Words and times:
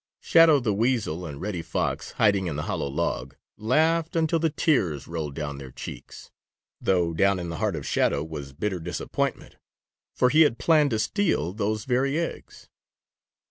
Shadow 0.21 0.59
the 0.59 0.73
Weasel 0.73 1.27
and 1.27 1.39
Reddy 1.39 1.61
Fox, 1.61 2.13
hiding 2.13 2.47
in 2.47 2.55
the 2.55 2.63
hollow 2.63 2.87
log, 2.87 3.35
laughed 3.55 4.15
until 4.15 4.39
the 4.39 4.49
tears 4.49 5.07
rolled 5.07 5.35
down 5.35 5.59
their 5.59 5.69
cheeks, 5.69 6.31
though 6.81 7.13
down 7.13 7.37
in 7.37 7.49
the 7.49 7.57
heart 7.57 7.75
of 7.75 7.85
Shadow 7.85 8.23
was 8.23 8.51
bitter 8.51 8.79
disappointment, 8.79 9.57
for 10.15 10.29
he 10.31 10.41
had 10.41 10.57
planned 10.57 10.89
to 10.89 10.97
steal 10.97 11.53
those 11.53 11.85
very 11.85 12.17
eggs. 12.17 12.67